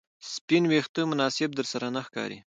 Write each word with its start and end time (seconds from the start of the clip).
سپین 0.33 0.63
ویښته 0.71 1.01
مناسب 1.11 1.49
درسره 1.59 1.87
نه 1.95 2.01
ښکاري 2.07 2.39